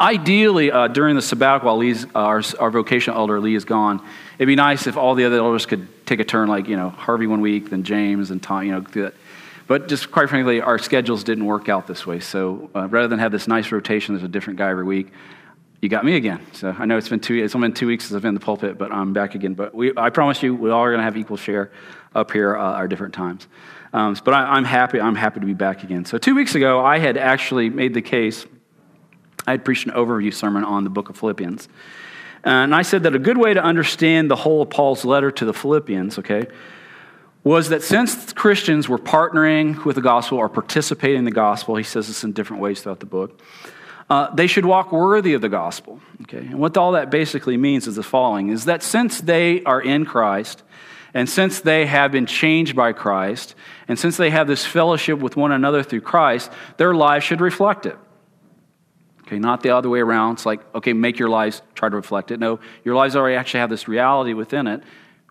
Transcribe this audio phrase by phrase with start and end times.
[0.00, 4.04] Ideally, uh, during the sabbatical, while Lee's, uh, our, our vocational elder Lee is gone,
[4.38, 6.90] it'd be nice if all the other elders could take a turn, like you know
[6.90, 9.14] Harvey one week, then James and Tom, you know, do that.
[9.66, 12.20] But just quite frankly, our schedules didn't work out this way.
[12.20, 15.12] So uh, rather than have this nice rotation, there's a different guy every week.
[15.82, 16.40] You got me again.
[16.52, 17.34] So I know it's been two.
[17.34, 19.54] It's only been two weeks since I've been in the pulpit, but I'm back again.
[19.54, 21.70] But we, I promise you, we all are going to have equal share
[22.14, 23.46] up here uh, our different times.
[23.92, 25.00] Um, but I, I'm happy.
[25.00, 26.04] I'm happy to be back again.
[26.04, 28.46] So two weeks ago, I had actually made the case
[29.46, 31.68] I had preached an overview sermon on the book of Philippians.
[32.44, 35.44] And I said that a good way to understand the whole of Paul's letter to
[35.44, 36.46] the Philippians, okay,
[37.44, 41.84] was that since Christians were partnering with the gospel or participating in the gospel, he
[41.84, 43.40] says this in different ways throughout the book,
[44.10, 46.00] uh, they should walk worthy of the gospel.
[46.22, 46.38] Okay?
[46.38, 50.04] And what all that basically means is the following is that since they are in
[50.04, 50.62] Christ,
[51.14, 53.54] and since they have been changed by Christ,
[53.88, 57.86] and since they have this fellowship with one another through Christ, their lives should reflect
[57.86, 57.96] it.
[59.28, 60.34] Okay, not the other way around.
[60.34, 62.40] It's like, okay, make your lives try to reflect it.
[62.40, 64.82] No, your lives already actually have this reality within it.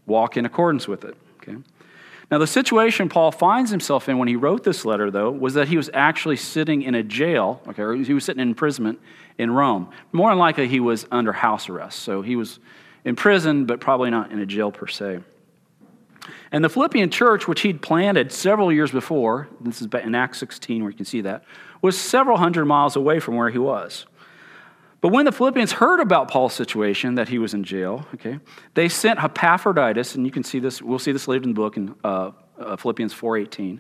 [0.06, 1.18] Walk in accordance with it.
[1.42, 1.58] Okay.
[2.30, 5.68] Now, the situation Paul finds himself in when he wrote this letter, though, was that
[5.70, 9.00] he was actually sitting in a jail, okay, he was sitting in imprisonment
[9.40, 9.90] in Rome.
[10.12, 12.00] More than likely, he was under house arrest.
[12.02, 12.60] So he was
[13.04, 15.22] in prison, but probably not in a jail per se.
[16.52, 20.84] And the Philippian church, which he'd planted several years before, this is in Acts 16
[20.84, 21.44] where you can see that,
[21.82, 24.06] was several hundred miles away from where he was.
[25.00, 28.40] But when the Philippians heard about Paul's situation, that he was in jail, okay,
[28.74, 31.78] they sent Epaphroditus, and you can see this, we'll see this later in the book
[31.78, 33.80] in uh, uh, Philippians 4.18.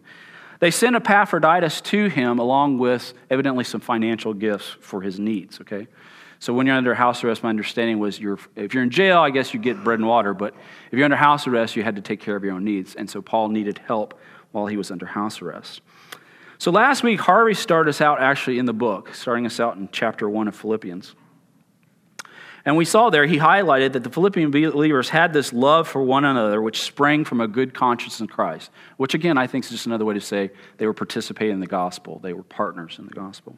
[0.59, 5.87] They sent Epaphroditus to him along with evidently some financial gifts for his needs, okay?
[6.39, 9.31] So when you're under house arrest, my understanding was you're, if you're in jail, I
[9.31, 10.53] guess you get bread and water, but
[10.91, 12.95] if you're under house arrest, you had to take care of your own needs.
[12.95, 14.19] And so Paul needed help
[14.51, 15.81] while he was under house arrest.
[16.59, 19.89] So last week, Harvey started us out actually in the book, starting us out in
[19.91, 21.15] chapter 1 of Philippians.
[22.65, 26.25] And we saw there, he highlighted that the Philippian believers had this love for one
[26.25, 29.85] another, which sprang from a good conscience in Christ, which again, I think is just
[29.85, 32.19] another way to say they were participating in the gospel.
[32.19, 33.55] They were partners in the gospel.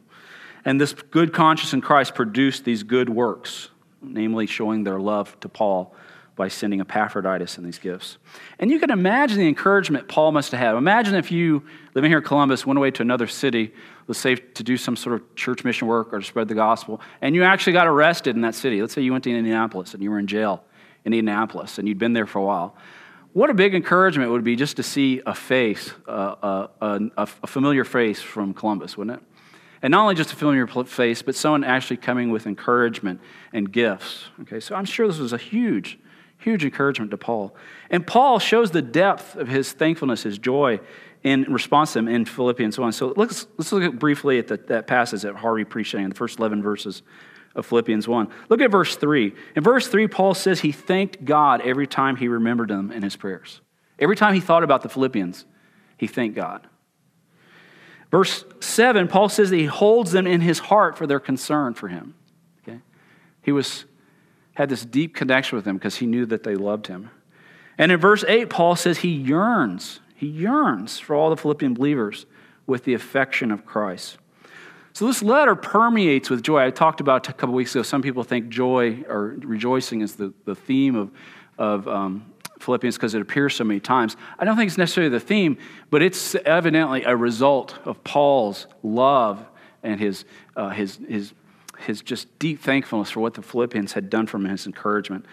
[0.65, 3.69] And this good conscience in Christ produced these good works,
[4.01, 5.95] namely showing their love to Paul
[6.35, 8.17] by sending Epaphroditus and these gifts.
[8.59, 10.75] And you can imagine the encouragement Paul must have had.
[10.75, 13.73] Imagine if you, living here in Columbus, went away to another city,
[14.07, 17.01] let's say to do some sort of church mission work or to spread the gospel,
[17.21, 18.79] and you actually got arrested in that city.
[18.79, 20.63] Let's say you went to Indianapolis and you were in jail
[21.03, 22.73] in Indianapolis and you'd been there for a while.
[23.33, 27.27] What a big encouragement it would be just to see a face, uh, a, a,
[27.43, 29.28] a familiar face from Columbus, wouldn't it?
[29.81, 33.21] And not only just to a your face, but someone actually coming with encouragement
[33.53, 34.25] and gifts.
[34.41, 35.97] Okay, so I'm sure this was a huge,
[36.37, 37.55] huge encouragement to Paul.
[37.89, 40.79] And Paul shows the depth of his thankfulness, his joy
[41.23, 42.91] in response to them in Philippians 1.
[42.93, 46.15] So let's, let's look at briefly at the, that passage that Harvey preached in the
[46.15, 47.01] first 11 verses
[47.55, 48.27] of Philippians 1.
[48.47, 49.33] Look at verse 3.
[49.55, 53.15] In verse 3, Paul says he thanked God every time he remembered them in his
[53.15, 53.61] prayers.
[53.97, 55.45] Every time he thought about the Philippians,
[55.97, 56.67] he thanked God.
[58.11, 61.87] Verse 7, Paul says that he holds them in his heart for their concern for
[61.87, 62.15] him.
[62.61, 62.79] Okay?
[63.41, 63.85] He was,
[64.53, 67.11] had this deep connection with them because he knew that they loved him.
[67.77, 72.25] And in verse 8, Paul says he yearns, he yearns for all the Philippian believers
[72.65, 74.17] with the affection of Christ.
[74.93, 76.65] So this letter permeates with joy.
[76.65, 77.83] I talked about a couple weeks ago.
[77.83, 81.11] Some people think joy or rejoicing is the, the theme of,
[81.57, 82.25] of um,
[82.59, 84.15] Philippians because it appears so many times.
[84.37, 85.57] I don't think it's necessarily the theme,
[85.89, 89.45] but it's evidently a result of Paul's love
[89.81, 90.25] and his,
[90.55, 91.33] uh, his, his,
[91.79, 95.25] his just deep thankfulness for what the Philippians had done for him his encouragement.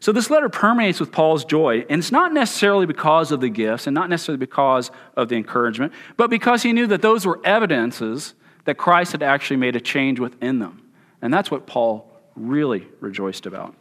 [0.00, 3.86] So this letter permeates with Paul's joy, and it's not necessarily because of the gifts
[3.86, 8.34] and not necessarily because of the encouragement, but because he knew that those were evidences
[8.64, 10.82] that Christ had actually made a change within them.
[11.20, 13.76] And that's what Paul really rejoiced about.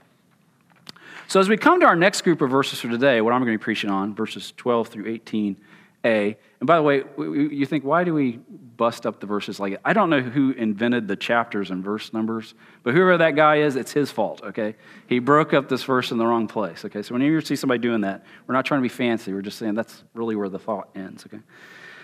[1.31, 3.53] So, as we come to our next group of verses for today, what I'm going
[3.53, 5.55] to be preaching on, verses 12 through 18a.
[6.03, 8.41] And by the way, you think, why do we
[8.75, 9.81] bust up the verses like it?
[9.85, 12.53] I don't know who invented the chapters and verse numbers,
[12.83, 14.75] but whoever that guy is, it's his fault, okay?
[15.07, 17.01] He broke up this verse in the wrong place, okay?
[17.01, 19.31] So, whenever you see somebody doing that, we're not trying to be fancy.
[19.31, 21.41] We're just saying that's really where the thought ends, okay?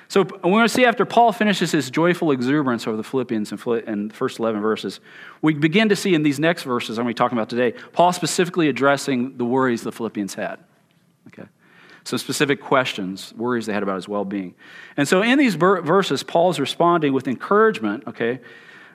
[0.09, 4.07] So we're going to see after Paul finishes his joyful exuberance over the Philippians in
[4.07, 5.01] the first 11 verses,
[5.41, 7.77] we begin to see in these next verses I'm going to be talking about today,
[7.91, 10.59] Paul specifically addressing the worries the Philippians had.
[11.27, 11.47] Okay?
[12.05, 14.55] Some specific questions, worries they had about his well being.
[14.95, 18.39] And so in these verses, Paul's responding with encouragement, okay,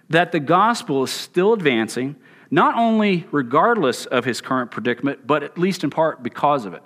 [0.09, 2.17] that the gospel is still advancing,
[2.51, 6.83] not only regardless of his current predicament, but at least in part because of it.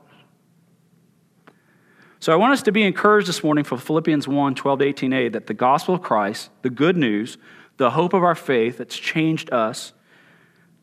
[2.18, 5.32] So I want us to be encouraged this morning from Philippians 1 12 to 18a
[5.32, 7.36] that the gospel of Christ, the good news,
[7.76, 9.92] the hope of our faith that's changed us,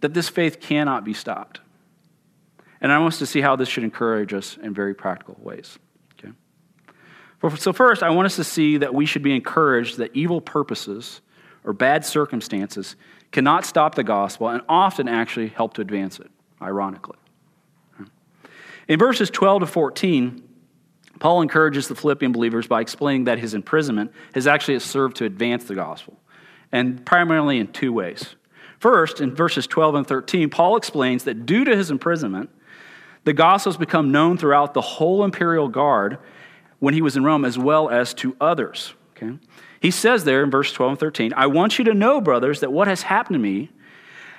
[0.02, 1.60] that this faith cannot be stopped.
[2.82, 5.80] And I want us to see how this should encourage us in very practical ways.
[6.20, 6.34] Okay?
[7.58, 11.22] So, first, I want us to see that we should be encouraged that evil purposes
[11.64, 12.96] or bad circumstances
[13.32, 16.30] cannot stop the gospel and often actually help to advance it,
[16.62, 17.18] ironically.
[18.88, 20.44] In verses 12 to 14,
[21.20, 25.66] Paul encourages the Philippian believers by explaining that his imprisonment has actually served to advance
[25.66, 26.20] the gospel,
[26.72, 28.36] and primarily in two ways.
[28.80, 32.50] First, in verses 12 and 13, Paul explains that due to his imprisonment,
[33.24, 36.18] the gospel has become known throughout the whole imperial guard
[36.80, 38.94] when he was in Rome, as well as to others.
[39.16, 39.38] Okay?
[39.80, 42.74] He says there in verse 12 and 13, I want you to know, brothers, that
[42.74, 43.70] what has happened to me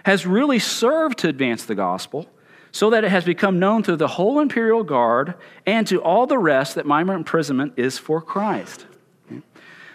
[0.05, 2.29] has really served to advance the gospel,
[2.75, 5.35] so that it has become known through the whole imperial guard
[5.65, 8.87] and to all the rest that my imprisonment is for Christ.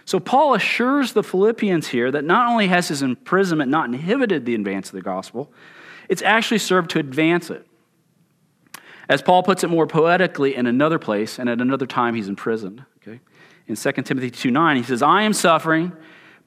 [0.05, 4.55] So Paul assures the Philippians here that not only has his imprisonment not inhibited the
[4.55, 5.51] advance of the gospel,
[6.07, 7.67] it's actually served to advance it.
[9.09, 12.85] As Paul puts it more poetically in another place, and at another time he's imprisoned.
[13.01, 13.19] Okay?
[13.67, 15.91] In 2 Timothy 2 9, he says, I am suffering,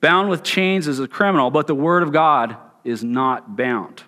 [0.01, 4.05] bound with chains as a criminal, but the word of God is not bound.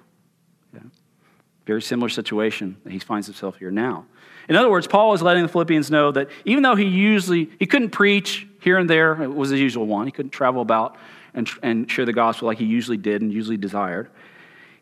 [1.66, 4.06] Very similar situation that he finds himself here now.
[4.48, 7.66] In other words, Paul is letting the Philippians know that even though he usually he
[7.66, 10.06] couldn't preach here and there, it was the usual one.
[10.06, 10.96] He couldn't travel about
[11.32, 14.10] and, and share the gospel like he usually did and usually desired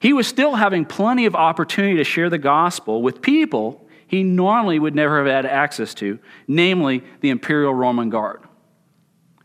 [0.02, 4.80] he was still having plenty of opportunity to share the gospel with people he normally
[4.80, 6.18] would never have had access to,
[6.48, 8.42] namely the imperial Roman guard.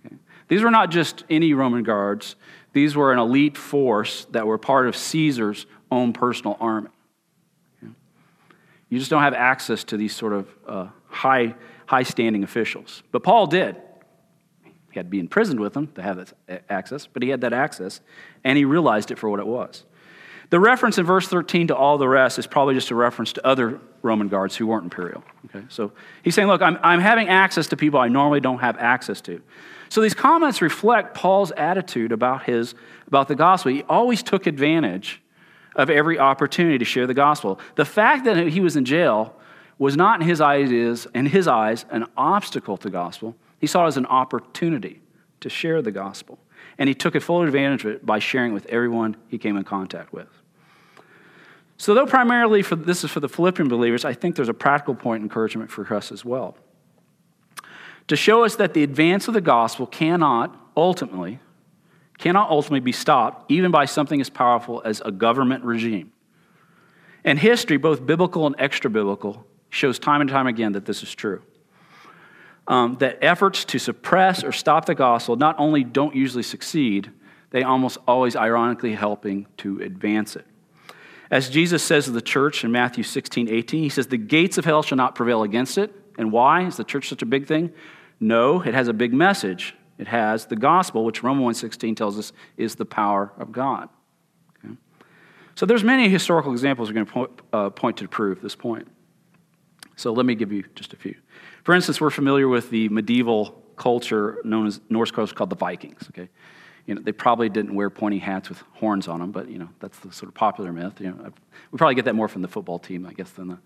[0.03, 0.15] Okay.
[0.47, 2.35] These were not just any Roman guards,
[2.73, 6.89] these were an elite force that were part of Caesar's own personal army.
[8.89, 11.55] You just don't have access to these sort of uh, high,
[11.85, 13.03] high standing officials.
[13.11, 13.75] But Paul did.
[14.63, 16.17] He had to be imprisoned with them to have
[16.47, 18.01] that access, but he had that access,
[18.43, 19.85] and he realized it for what it was.
[20.49, 23.45] The reference in verse 13 to all the rest is probably just a reference to
[23.45, 25.23] other Roman guards who weren't imperial.
[25.45, 25.65] Okay?
[25.67, 25.91] So
[26.23, 29.41] he's saying, look, I'm, I'm having access to people I normally don't have access to.
[29.89, 32.75] So these comments reflect Paul's attitude about, his,
[33.07, 33.73] about the gospel.
[33.73, 35.21] He always took advantage
[35.77, 37.59] of every opportunity to share the gospel.
[37.75, 39.35] The fact that he was in jail
[39.77, 43.35] was not in his eyes, in his eyes an obstacle to gospel.
[43.59, 45.01] He saw it as an opportunity
[45.39, 46.39] to share the gospel.
[46.79, 49.55] And he took a full advantage of it by sharing it with everyone he came
[49.55, 50.27] in contact with.
[51.77, 54.95] So, though primarily for, this is for the Philippian believers, I think there's a practical
[54.95, 56.57] point encouragement for us as well.
[58.07, 61.39] To show us that the advance of the gospel cannot ultimately,
[62.17, 66.11] cannot ultimately be stopped, even by something as powerful as a government regime.
[67.23, 71.13] And history, both biblical and extra biblical, shows time and time again that this is
[71.13, 71.41] true.
[72.67, 77.11] Um, that efforts to suppress or stop the gospel not only don't usually succeed,
[77.51, 80.45] they almost always ironically helping to advance it.
[81.29, 84.65] As Jesus says to the church in Matthew 16, 18, he says, The gates of
[84.65, 85.93] hell shall not prevail against it.
[86.17, 86.65] And why?
[86.65, 87.71] Is the church such a big thing?
[88.19, 89.75] No, it has a big message.
[89.97, 93.89] It has the gospel, which Romans 1.16 tells us is the power of God.
[94.63, 94.75] Okay?
[95.55, 98.87] So there's many historical examples we're going to point, uh, point to prove this point.
[99.95, 101.15] So let me give you just a few.
[101.63, 106.07] For instance, we're familiar with the medieval culture known as Norse culture called the Vikings.
[106.09, 106.29] Okay,
[106.85, 109.69] you know, they probably didn't wear pointy hats with horns on them, but you know,
[109.79, 111.01] that's the sort of popular myth.
[111.01, 111.33] You know,
[111.71, 113.57] we probably get that more from the football team, I guess, than the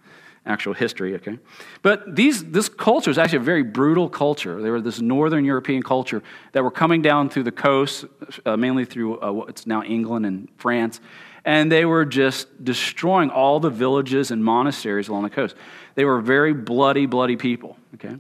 [0.45, 1.15] actual history.
[1.15, 1.38] Okay,
[1.81, 4.62] but these this culture is actually a very brutal culture.
[4.62, 8.05] They were this northern European culture that were coming down through the coast,
[8.45, 11.00] uh, mainly through uh, what's now England and France,
[11.45, 15.55] and they were just destroying all the villages and monasteries along the coast.
[15.95, 17.77] They were very bloody, bloody people.
[17.95, 18.15] Okay,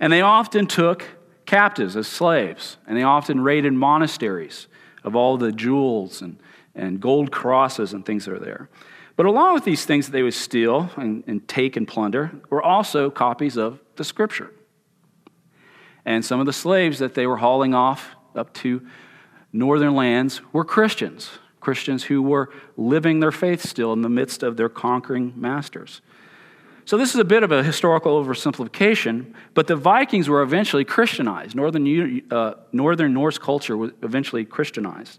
[0.00, 1.04] and they often took
[1.46, 4.66] captives as slaves, and they often raided monasteries
[5.02, 6.38] of all the jewels and,
[6.74, 8.68] and gold crosses and things that are there.
[9.18, 12.62] But along with these things that they would steal and, and take and plunder were
[12.62, 14.52] also copies of the scripture.
[16.04, 18.86] And some of the slaves that they were hauling off up to
[19.52, 24.56] northern lands were Christians, Christians who were living their faith still in the midst of
[24.56, 26.00] their conquering masters.
[26.84, 31.56] So, this is a bit of a historical oversimplification, but the Vikings were eventually Christianized.
[31.56, 35.18] Northern, uh, Northern Norse culture was eventually Christianized.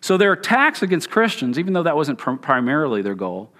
[0.00, 3.52] So, their attacks against Christians, even though that wasn't pr- primarily their goal,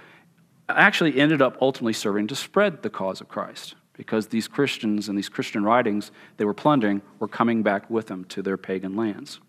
[0.69, 5.19] actually ended up ultimately serving to spread the cause of Christ because these Christians and
[5.19, 9.41] these Christian writings they were plundering were coming back with them to their pagan lands.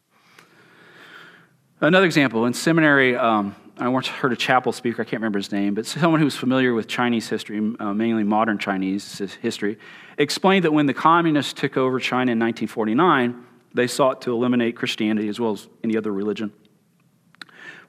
[1.80, 5.52] Another example in seminary, um, I once heard a chapel speaker, I can't remember his
[5.52, 9.80] name, but someone who was familiar with Chinese history, uh, mainly modern Chinese history,
[10.18, 15.30] explained that when the communists took over China in 1949, They sought to eliminate Christianity
[15.30, 16.52] as well as any other religion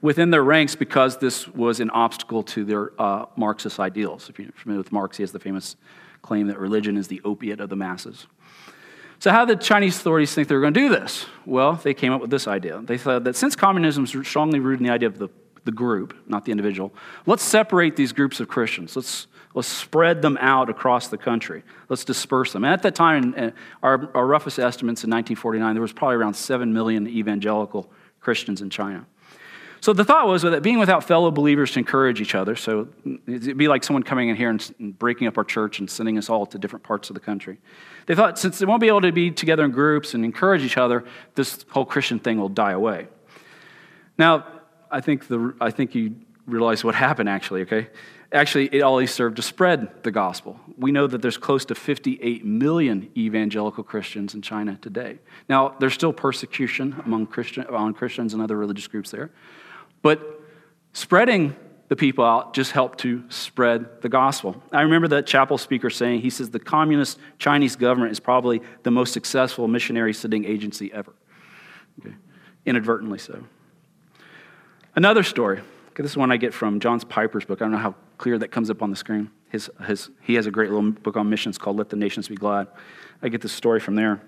[0.03, 4.29] within their ranks because this was an obstacle to their uh, Marxist ideals.
[4.29, 5.77] If you're familiar with Marx, he has the famous
[6.21, 8.27] claim that religion is the opiate of the masses.
[9.19, 11.25] So, how did Chinese authorities think they were going to do this?
[11.45, 12.81] Well, they came up with this idea.
[12.83, 15.29] They thought that since communism is strongly rooted in the idea of the,
[15.63, 16.93] the group, not the individual,
[17.25, 18.97] let's separate these groups of Christians.
[18.97, 21.63] Let's, let's spread them out across the country.
[21.87, 22.65] Let's disperse them.
[22.65, 26.73] And at that time, our, our roughest estimates in 1949, there was probably around 7
[26.73, 29.05] million evangelical Christians in China.
[29.83, 32.87] So the thought was that being without fellow believers to encourage each other, so
[33.27, 36.29] it'd be like someone coming in here and breaking up our church and sending us
[36.29, 37.57] all to different parts of the country.
[38.05, 40.77] They thought since they won't be able to be together in groups and encourage each
[40.77, 41.03] other,
[41.35, 43.09] this whole Christian thing will die away.
[44.17, 44.47] Now,
[44.89, 46.15] I think, the, I think you
[46.47, 47.89] realize what happened actually, okay?
[48.31, 50.61] Actually, it always served to spread the gospel.
[50.77, 55.19] We know that there's close to 58 million evangelical Christians in China today.
[55.49, 59.29] Now, there's still persecution among Christian, among Christians and other religious groups there.
[60.03, 60.41] But
[60.91, 61.55] spreading
[61.87, 64.61] the people out just helped to spread the gospel.
[64.71, 68.91] I remember that chapel speaker saying, he says, the communist Chinese government is probably the
[68.91, 71.13] most successful missionary sending agency ever.
[71.99, 72.15] Okay.
[72.65, 73.43] Inadvertently so.
[74.95, 75.59] Another story.
[75.59, 77.61] Okay, this is one I get from John Piper's book.
[77.61, 79.29] I don't know how clear that comes up on the screen.
[79.49, 82.35] His, his, he has a great little book on missions called Let the Nations Be
[82.35, 82.67] Glad.
[83.21, 84.21] I get this story from there.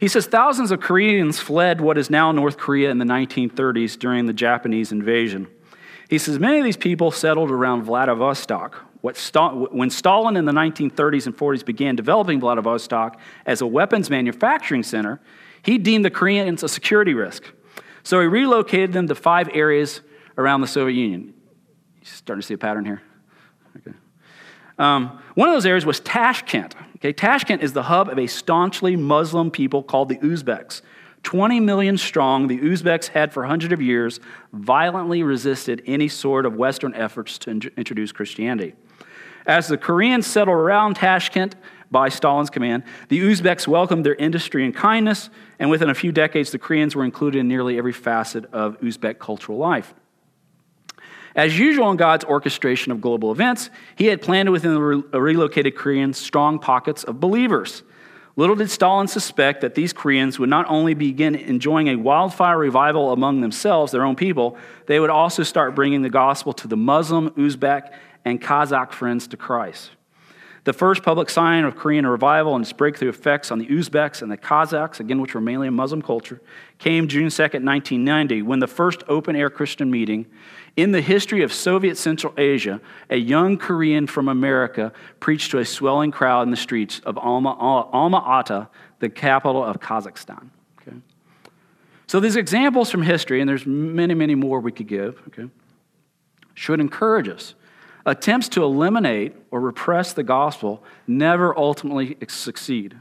[0.00, 4.26] He says thousands of Koreans fled what is now North Korea in the 1930s during
[4.26, 5.48] the Japanese invasion.
[6.08, 8.76] He says many of these people settled around Vladivostok.
[9.02, 15.20] when Stalin in the 1930s and 40s began developing Vladivostok as a weapons manufacturing center,
[15.62, 17.44] he deemed the Koreans a security risk.
[18.02, 20.00] So he relocated them to five areas
[20.38, 21.34] around the Soviet Union.
[21.96, 23.02] You're starting to see a pattern here.
[23.76, 23.96] Okay.
[24.78, 26.74] Um, one of those areas was Tashkent.
[26.98, 30.82] Okay, Tashkent is the hub of a staunchly Muslim people called the Uzbeks.
[31.22, 34.18] 20 million strong, the Uzbeks had for hundreds of years
[34.52, 38.74] violently resisted any sort of Western efforts to in- introduce Christianity.
[39.46, 41.54] As the Koreans settled around Tashkent
[41.88, 46.50] by Stalin's command, the Uzbeks welcomed their industry and kindness, and within a few decades,
[46.50, 49.94] the Koreans were included in nearly every facet of Uzbek cultural life.
[51.38, 55.76] As usual in God's orchestration of global events, he had planted within the uh, relocated
[55.76, 57.84] Koreans strong pockets of believers.
[58.34, 63.12] Little did Stalin suspect that these Koreans would not only begin enjoying a wildfire revival
[63.12, 67.30] among themselves, their own people, they would also start bringing the gospel to the Muslim,
[67.30, 67.92] Uzbek,
[68.24, 69.92] and Kazakh friends to Christ.
[70.64, 74.30] The first public sign of Korean revival and its breakthrough effects on the Uzbeks and
[74.30, 76.42] the Kazakhs, again, which were mainly a Muslim culture,
[76.78, 80.26] came June 2, 1990, when the first open air Christian meeting
[80.76, 85.64] in the history of Soviet Central Asia, a young Korean from America preached to a
[85.64, 88.68] swelling crowd in the streets of Alma-Ata,
[89.00, 90.50] the capital of Kazakhstan.
[90.80, 90.96] Okay?
[92.06, 95.48] So these examples from history, and there's many, many more we could give, okay,
[96.54, 97.54] should encourage us.
[98.06, 102.96] Attempts to eliminate or repress the gospel never ultimately succeed.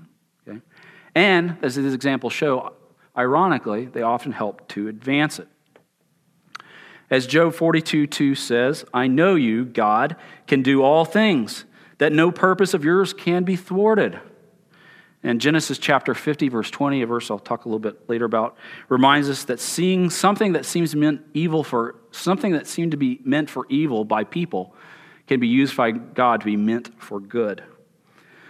[0.48, 0.60] Okay?
[1.16, 2.74] And, as these examples show,
[3.18, 5.48] ironically, they often help to advance it.
[7.10, 11.66] As Job 42 2 says, I know you, God, can do all things,
[12.00, 14.20] that no purpose of yours can be thwarted.
[15.24, 18.56] And Genesis chapter 50, verse 20, a verse I'll talk a little bit later about,
[18.88, 23.20] reminds us that seeing something that seems meant evil for something that seemed to be
[23.24, 24.76] meant for evil by people
[25.28, 27.64] can be used by God to be meant for good.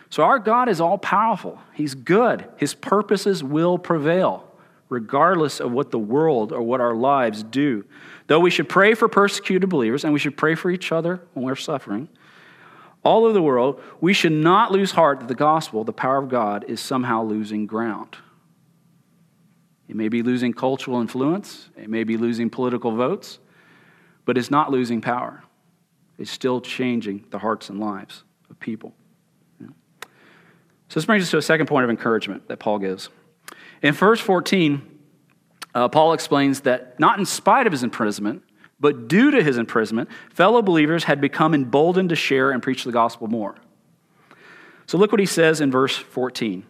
[0.10, 1.60] So our God is all powerful.
[1.74, 2.48] He's good.
[2.58, 4.46] His purposes will prevail,
[4.90, 7.86] regardless of what the world or what our lives do.
[8.28, 11.46] Though we should pray for persecuted believers and we should pray for each other when
[11.46, 12.10] we're suffering,
[13.04, 16.28] all over the world, we should not lose heart that the gospel, the power of
[16.28, 18.18] God, is somehow losing ground.
[19.88, 23.40] It may be losing cultural influence, it may be losing political votes,
[24.26, 25.44] but it's not losing power.
[26.18, 28.94] It's still changing the hearts and lives of people.
[30.90, 33.10] So this brings us to a second point of encouragement that Paul gives.
[33.82, 34.97] In verse 14,
[35.78, 38.42] uh, Paul explains that not in spite of his imprisonment,
[38.80, 42.92] but due to his imprisonment, fellow believers had become emboldened to share and preach the
[42.92, 43.54] gospel more.
[44.88, 46.66] So look what he says in verse 14.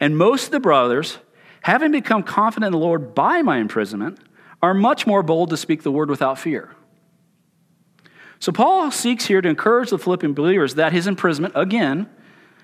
[0.00, 1.16] And most of the brothers,
[1.62, 4.18] having become confident in the Lord by my imprisonment,
[4.60, 6.76] are much more bold to speak the word without fear.
[8.38, 12.06] So Paul seeks here to encourage the Philippian believers that his imprisonment, again,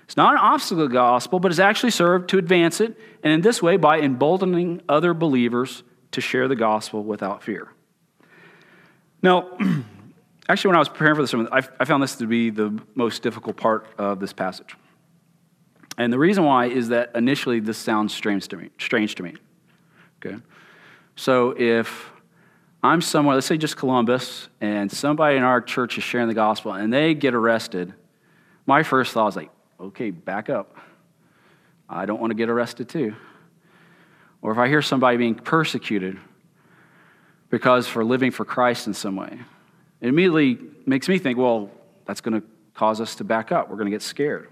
[0.08, 3.30] it's not an obstacle to the gospel, but it's actually served to advance it, and
[3.30, 7.68] in this way, by emboldening other believers to share the gospel without fear.
[9.22, 9.50] Now,
[10.48, 13.22] actually, when I was preparing for this sermon, I, found this to be the most
[13.22, 14.74] difficult part of this passage.
[15.98, 18.70] And the reason why is that initially this sounds strange to me.
[18.78, 19.34] Strange to me.
[20.24, 20.38] Okay?
[21.16, 22.08] So if
[22.82, 26.72] I'm somewhere, let's say just Columbus, and somebody in our church is sharing the gospel
[26.72, 27.92] and they get arrested,
[28.64, 29.50] my first thought is like,
[29.80, 30.76] okay, back up.
[31.88, 33.14] I don't want to get arrested too.
[34.42, 36.18] Or if I hear somebody being persecuted
[37.50, 39.38] because for living for Christ in some way,
[40.00, 41.70] it immediately makes me think, well,
[42.04, 43.68] that's going to cause us to back up.
[43.68, 44.48] We're going to get scared.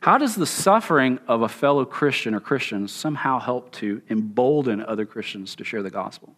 [0.00, 5.04] How does the suffering of a fellow Christian or Christians somehow help to embolden other
[5.04, 6.34] Christians to share the gospel?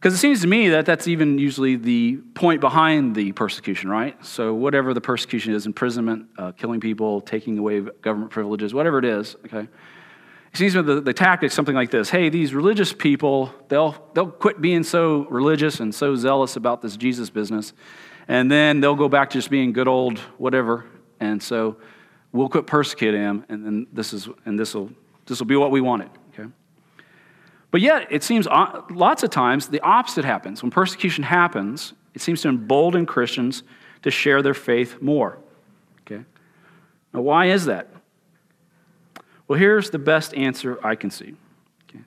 [0.00, 4.16] Because it seems to me that that's even usually the point behind the persecution, right?
[4.24, 9.04] So, whatever the persecution is imprisonment, uh, killing people, taking away government privileges, whatever it
[9.04, 9.68] is, okay?
[10.52, 13.94] It seems to me the, the tactic something like this hey, these religious people, they'll,
[14.14, 17.74] they'll quit being so religious and so zealous about this Jesus business,
[18.26, 20.86] and then they'll go back to just being good old whatever.
[21.20, 21.76] And so,
[22.32, 24.90] we'll quit persecuting them, and then this is, and this will,
[25.26, 26.08] this will be what we wanted.
[27.70, 30.62] But yet, it seems lots of times the opposite happens.
[30.62, 33.62] When persecution happens, it seems to embolden Christians
[34.02, 35.38] to share their faith more.
[36.00, 36.24] Okay?
[37.14, 37.88] Now, why is that?
[39.46, 41.34] Well, here's the best answer I can see.
[41.88, 42.02] Okay?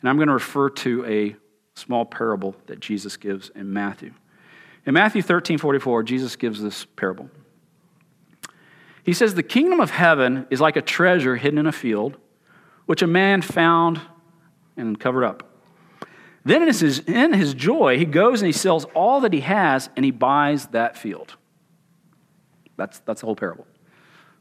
[0.00, 1.36] And I'm going to refer to a
[1.74, 4.12] small parable that Jesus gives in Matthew.
[4.86, 7.30] In Matthew 13 44, Jesus gives this parable.
[9.02, 12.16] He says, The kingdom of heaven is like a treasure hidden in a field,
[12.86, 14.00] which a man found
[14.80, 15.50] and covered up.
[16.44, 19.90] Then in his, in his joy, he goes and he sells all that he has
[19.94, 21.36] and he buys that field.
[22.76, 23.66] That's, that's the whole parable.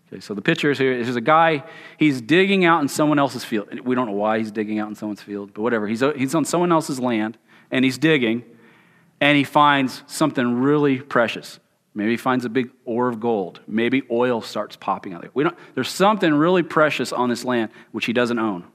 [0.07, 1.63] Okay, so the picture is here is a guy,
[1.97, 3.67] he's digging out in someone else's field.
[3.81, 5.87] We don't know why he's digging out in someone's field, but whatever.
[5.87, 7.37] He's, he's on someone else's land
[7.69, 8.43] and he's digging
[9.21, 11.59] and he finds something really precious.
[11.93, 13.59] Maybe he finds a big ore of gold.
[13.67, 15.31] Maybe oil starts popping out there.
[15.33, 18.65] We don't, there's something really precious on this land which he doesn't own.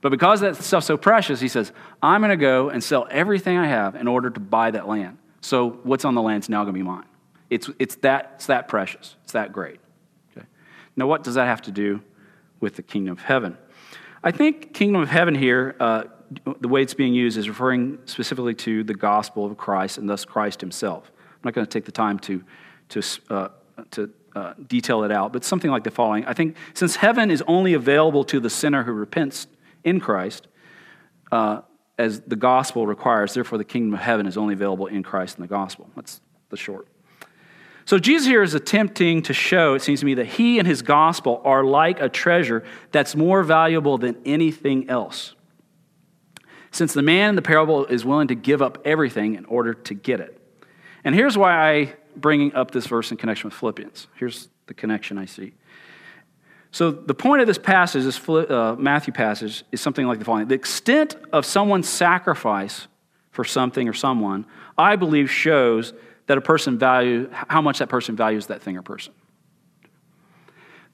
[0.00, 3.56] But because that stuff's so precious, he says, I'm going to go and sell everything
[3.56, 5.18] I have in order to buy that land.
[5.40, 7.04] So what's on the land is now going to be mine.
[7.50, 9.16] It's, it's, that, it's that precious.
[9.24, 9.80] It's that great.
[10.36, 10.46] Okay?
[10.96, 12.02] Now, what does that have to do
[12.60, 13.56] with the kingdom of heaven?
[14.22, 16.04] I think kingdom of heaven here, uh,
[16.60, 20.24] the way it's being used is referring specifically to the gospel of Christ and thus
[20.24, 21.10] Christ himself.
[21.16, 22.44] I'm not going to take the time to,
[22.90, 23.48] to, uh,
[23.92, 26.24] to uh, detail it out, but something like the following.
[26.26, 29.46] I think since heaven is only available to the sinner who repents
[29.84, 30.48] in Christ,
[31.32, 31.62] uh,
[31.98, 33.34] as the gospel requires.
[33.34, 35.90] Therefore, the kingdom of heaven is only available in Christ and the gospel.
[35.96, 36.88] That's the short.
[37.84, 40.82] So, Jesus here is attempting to show, it seems to me, that he and his
[40.82, 45.34] gospel are like a treasure that's more valuable than anything else.
[46.70, 49.94] Since the man in the parable is willing to give up everything in order to
[49.94, 50.38] get it.
[51.02, 54.08] And here's why I bring up this verse in connection with Philippians.
[54.16, 55.54] Here's the connection I see.
[56.70, 60.48] So, the point of this passage, this uh, Matthew passage, is something like the following
[60.48, 62.88] The extent of someone's sacrifice
[63.30, 65.94] for something or someone, I believe, shows
[66.26, 69.14] that a person value, how much that person values that thing or person.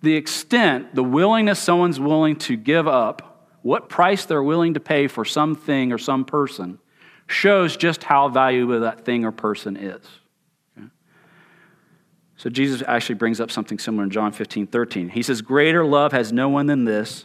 [0.03, 5.09] The extent, the willingness someone's willing to give up, what price they're willing to pay
[5.09, 6.79] for something or some person,
[7.27, 10.03] shows just how valuable that thing or person is.
[12.45, 15.09] So Jesus actually brings up something similar in John 15, 13.
[15.09, 17.25] He says, Greater love has no one than this,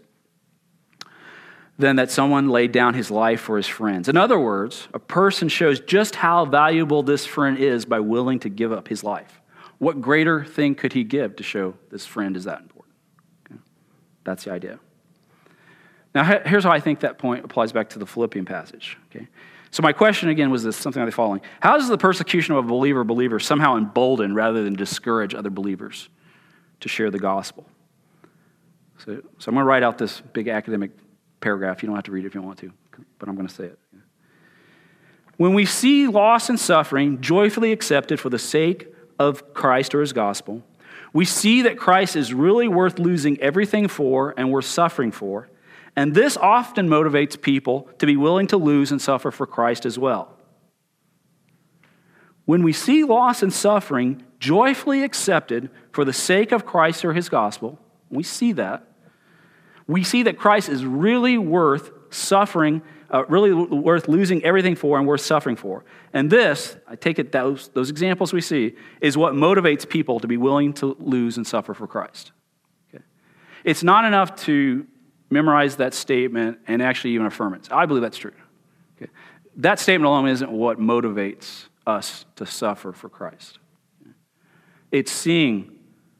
[1.77, 4.07] than that someone laid down his life for his friends.
[4.07, 8.49] In other words, a person shows just how valuable this friend is by willing to
[8.49, 9.41] give up his life.
[9.77, 12.95] What greater thing could he give to show this friend is that important?
[13.45, 13.59] Okay.
[14.23, 14.79] That's the idea.
[16.15, 18.97] Now, here's how I think that point applies back to the Philippian passage.
[19.13, 19.27] Okay?
[19.71, 22.65] So, my question again was this something like the following How does the persecution of
[22.65, 26.09] a believer believer somehow embolden rather than discourage other believers
[26.79, 27.67] to share the gospel?
[28.97, 30.91] So, so I'm going to write out this big academic
[31.39, 31.81] paragraph.
[31.81, 32.73] You don't have to read it if you want to,
[33.17, 33.79] but I'm going to say it.
[35.37, 40.11] When we see loss and suffering joyfully accepted for the sake of Christ or his
[40.11, 40.63] gospel,
[41.13, 45.47] we see that Christ is really worth losing everything for and worth suffering for
[45.99, 49.99] and this often motivates people to be willing to lose and suffer for Christ as
[49.99, 50.33] well.
[52.45, 57.27] When we see loss and suffering joyfully accepted for the sake of Christ or his
[57.27, 58.87] gospel, we see that.
[59.87, 65.05] We see that Christ is really worth suffering, uh, really worth losing everything for and
[65.05, 65.83] worth suffering for.
[66.13, 70.29] And this, I take it, those, those examples we see, is what motivates people to
[70.29, 72.31] be willing to lose and suffer for Christ.
[72.95, 73.03] Okay?
[73.65, 74.87] It's not enough to
[75.29, 77.71] memorize that statement and actually even affirm it.
[77.71, 78.33] I believe that's true.
[78.97, 79.11] Okay.
[79.57, 83.59] That statement alone isn't what motivates us to suffer for Christ.
[84.91, 85.77] It's seeing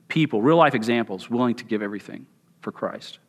[0.07, 2.25] people, real life examples, willing to give everything
[2.61, 3.19] for Christ.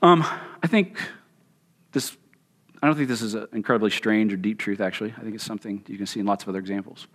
[0.00, 0.24] Um,
[0.62, 1.00] I think
[1.92, 2.16] this,
[2.80, 5.12] I don't think this is an incredibly strange or deep truth, actually.
[5.16, 7.08] I think it's something you can see in lots of other examples.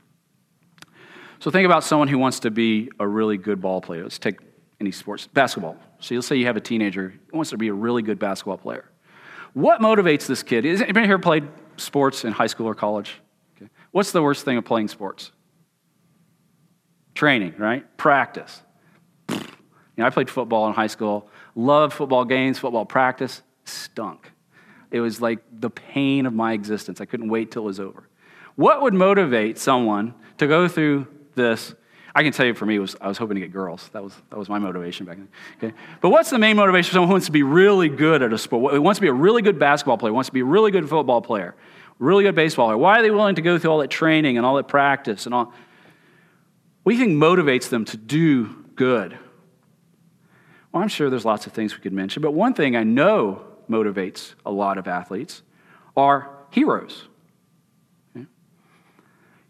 [1.39, 4.03] So think about someone who wants to be a really good ball player.
[4.03, 4.39] Let's take
[4.81, 5.77] any sports, basketball.
[6.03, 8.57] So you'll say you have a teenager who wants to be a really good basketball
[8.57, 8.83] player.
[9.53, 10.65] What motivates this kid?
[10.65, 13.21] Has anybody here played sports in high school or college?
[13.55, 13.69] Okay.
[13.91, 15.31] What's the worst thing of playing sports?
[17.15, 17.85] Training, right?
[17.95, 18.61] Practice.
[19.29, 19.37] You
[19.95, 24.29] know, I played football in high school, loved football games, football practice, stunk.
[24.91, 26.99] It was like the pain of my existence.
[26.99, 28.09] I couldn't wait till it was over.
[28.55, 31.73] What would motivate someone to go through this?
[32.15, 33.89] I can tell you for me, was I was hoping to get girls.
[33.93, 35.29] That was, that was my motivation back then.
[35.57, 35.75] Okay?
[35.99, 38.37] But what's the main motivation for someone who wants to be really good at a
[38.37, 38.73] sport?
[38.73, 40.87] Who wants to be a really good basketball player, wants to be a really good
[40.87, 41.55] football player,
[41.97, 42.77] really good baseball player?
[42.77, 45.33] Why are they willing to go through all that training and all that practice and
[45.33, 45.53] all?
[46.83, 49.17] What do you think motivates them to do good?
[50.71, 53.41] Well, I'm sure there's lots of things we could mention, but one thing I know
[53.69, 55.41] motivates a lot of athletes
[55.97, 57.07] are heroes.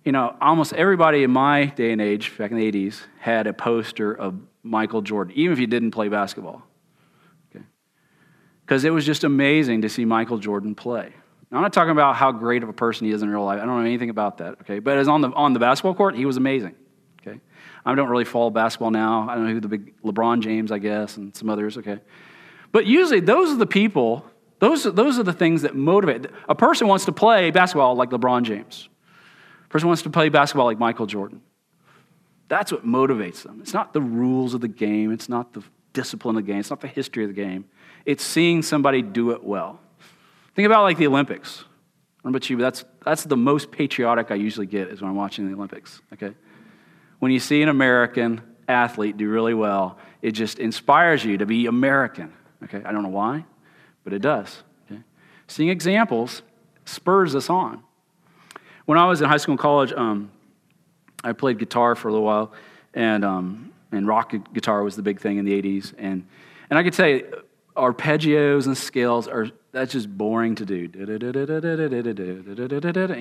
[0.03, 3.53] You know, almost everybody in my day and age, back in the 80s, had a
[3.53, 6.63] poster of Michael Jordan, even if you didn't play basketball.
[8.65, 11.13] Because it was just amazing to see Michael Jordan play.
[11.51, 13.61] Now, I'm not talking about how great of a person he is in real life.
[13.61, 14.79] I don't know anything about that, okay?
[14.79, 16.75] But as on the, on the basketball court, he was amazing,
[17.21, 17.39] okay?
[17.85, 19.27] I don't really follow basketball now.
[19.29, 21.99] I don't know who the big LeBron James, I guess, and some others, okay?
[22.71, 24.25] But usually, those are the people,
[24.59, 26.27] those, those are the things that motivate.
[26.47, 28.87] A person wants to play basketball like LeBron James.
[29.73, 31.41] Person wants to play basketball like Michael Jordan.
[32.47, 33.57] That's what motivates them.
[33.59, 36.69] It's not the rules of the game, it's not the discipline of the game, it's
[36.69, 37.65] not the history of the game.
[38.05, 39.79] It's seeing somebody do it well.
[40.55, 41.61] Think about like the Olympics.
[41.61, 45.01] I don't know about you, but that's, that's the most patriotic I usually get is
[45.01, 46.35] when I'm watching the Olympics, okay?
[47.17, 51.65] When you see an American athlete do really well, it just inspires you to be
[51.65, 52.31] American.
[52.63, 53.43] Okay, I don't know why,
[54.03, 54.61] but it does.
[54.85, 55.01] Okay?
[55.47, 56.43] Seeing examples
[56.85, 57.81] spurs us on.
[58.85, 60.31] When I was in high school and college, um,
[61.23, 62.51] I played guitar for a little while,
[62.93, 65.93] and, um, and rock guitar was the big thing in the 80s.
[65.97, 66.25] And,
[66.69, 67.43] and I could tell you,
[67.75, 70.75] arpeggios and scales are that's just boring to do.
[70.77, 70.89] You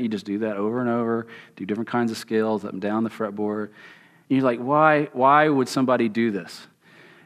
[0.09, 3.11] just do that over and over, do different kinds of scales up and down the
[3.11, 3.69] fretboard.
[3.69, 3.73] And
[4.29, 6.67] you're like, why, why would somebody do this?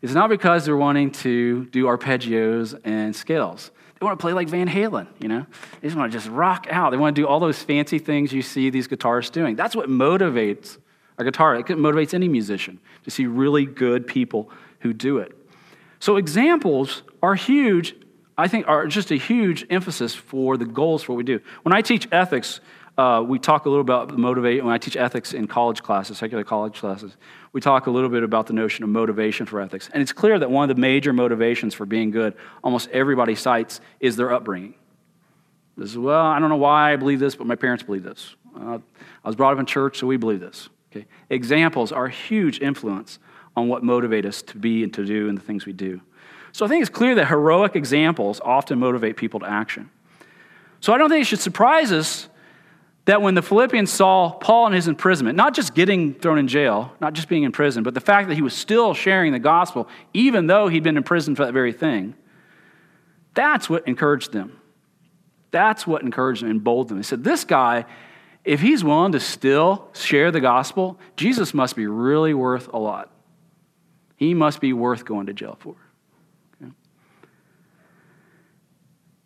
[0.00, 3.72] It's not because they're wanting to do arpeggios and scales.
[3.98, 5.46] They want to play like Van Halen, you know?
[5.80, 6.90] They just want to just rock out.
[6.90, 9.56] They want to do all those fancy things you see these guitarists doing.
[9.56, 10.76] That's what motivates
[11.16, 11.56] a guitar.
[11.56, 15.34] It motivates any musician to see really good people who do it.
[15.98, 17.96] So examples are huge,
[18.36, 21.40] I think, are just a huge emphasis for the goals for what we do.
[21.62, 22.60] When I teach ethics,
[22.98, 24.64] uh, we talk a little about motivate.
[24.64, 27.16] When I teach ethics in college classes, secular college classes,
[27.52, 29.90] we talk a little bit about the notion of motivation for ethics.
[29.92, 33.80] And it's clear that one of the major motivations for being good, almost everybody cites,
[34.00, 34.74] is their upbringing.
[35.76, 38.34] This is, well, I don't know why I believe this, but my parents believe this.
[38.58, 38.78] Uh,
[39.24, 40.70] I was brought up in church, so we believe this.
[40.90, 41.06] Okay?
[41.28, 43.18] Examples are a huge influence
[43.54, 46.00] on what motivate us to be and to do and the things we do.
[46.52, 49.90] So I think it's clear that heroic examples often motivate people to action.
[50.80, 52.28] So I don't think it should surprise us
[53.06, 56.92] that when the Philippians saw Paul in his imprisonment, not just getting thrown in jail,
[57.00, 59.88] not just being in prison, but the fact that he was still sharing the gospel,
[60.12, 62.14] even though he'd been in prison for that very thing,
[63.34, 64.60] that's what encouraged them.
[65.52, 66.98] That's what encouraged them and emboldened them.
[66.98, 67.84] They said, This guy,
[68.44, 73.10] if he's willing to still share the gospel, Jesus must be really worth a lot.
[74.16, 75.76] He must be worth going to jail for.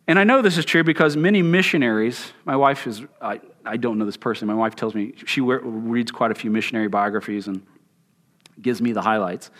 [0.06, 3.98] And I know this is true because many missionaries, my wife is, I, I don't
[3.98, 7.66] know this person, my wife tells me she reads quite a few missionary biographies and
[8.60, 9.50] gives me the highlights.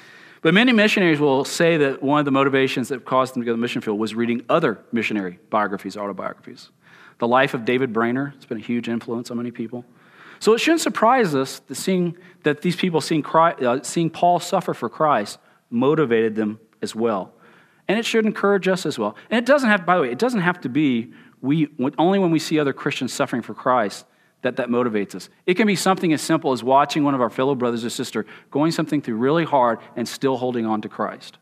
[0.42, 3.52] But many missionaries will say that one of the motivations that caused them to go
[3.52, 6.70] to the mission field was reading other missionary biographies, autobiographies.
[7.18, 9.84] The life of David Brainerd has been a huge influence on many people.
[10.38, 14.40] So it shouldn't surprise us that, seeing, that these people seeing, Christ, uh, seeing Paul
[14.40, 17.34] suffer for Christ motivated them as well.
[17.86, 19.16] And it should encourage us as well.
[19.28, 22.31] And it doesn't have, by the way, it doesn't have to be we, only when
[22.31, 24.07] we see other Christians suffering for Christ
[24.42, 25.29] that that motivates us.
[25.46, 28.26] It can be something as simple as watching one of our fellow brothers or sister
[28.50, 31.38] going something through really hard and still holding on to Christ.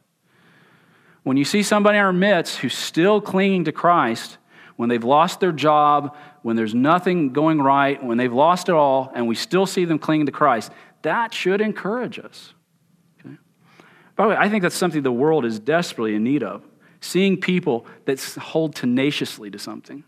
[1.23, 4.39] When you see somebody in our midst who's still clinging to Christ,
[4.77, 9.13] when they've lost their job, when there's nothing going right, when they've lost it all,
[9.15, 12.55] and we still see them clinging to Christ, that should encourage us.
[14.17, 16.63] By the way, I think that's something the world is desperately in need of
[17.01, 20.05] seeing people that hold tenaciously to something.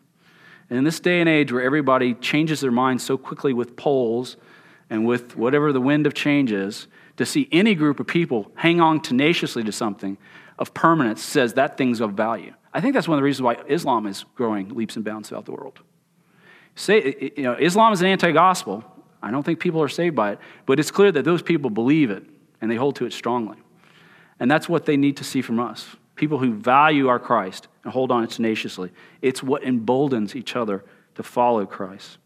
[0.69, 4.37] And in this day and age where everybody changes their mind so quickly with polls
[4.89, 8.81] and with whatever the wind of change is, to see any group of people hang
[8.81, 10.17] on tenaciously to something
[10.59, 12.55] of permanence says that thing's of value.
[12.73, 15.45] I think that's one of the reasons why Islam is growing leaps and bounds throughout
[15.45, 15.81] the world.
[16.77, 18.85] Say, you know, Islam is an anti gospel.
[19.23, 22.11] I don't think people are saved by it, but it's clear that those people believe
[22.11, 22.25] it
[22.61, 23.59] and they hold to it strongly.
[24.39, 27.93] And that's what they need to see from us people who value our Christ and
[27.93, 28.93] hold on it tenaciously.
[29.23, 30.85] It's what emboldens each other
[31.17, 32.19] to follow Christ.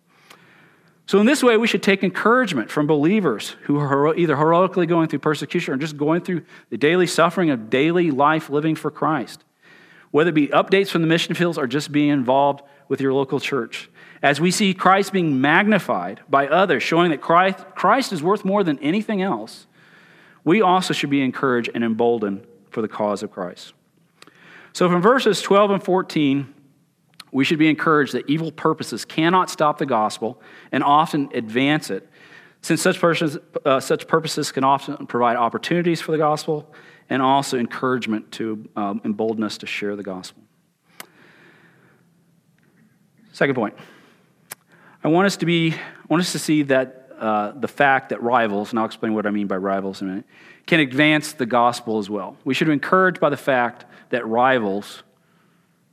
[1.07, 5.09] So, in this way, we should take encouragement from believers who are either heroically going
[5.09, 9.45] through persecution or just going through the daily suffering of daily life living for Christ.
[10.11, 13.39] Whether it be updates from the mission fields or just being involved with your local
[13.39, 13.91] church.
[14.23, 18.65] As we see Christ being magnified by others, showing that Christ, Christ is worth more
[18.65, 19.67] than anything else,
[20.43, 23.75] we also should be encouraged and emboldened for the cause of Christ.
[24.75, 26.53] So, from verses 12 and 14,
[27.31, 32.09] we should be encouraged that evil purposes cannot stop the gospel and often advance it,
[32.61, 36.75] since such, purposes, uh, such purposes can often provide opportunities for the gospel
[37.09, 40.43] and also encouragement to um, embolden us to share the gospel.
[43.33, 43.75] Second point.
[45.05, 48.21] I want us to be, I want us to see that uh, the fact that
[48.25, 50.27] rivals, and I'll explain what I mean by rivals in a minute,
[50.67, 52.37] can advance the gospel as well.
[52.45, 55.03] We should be encouraged by the fact that rivals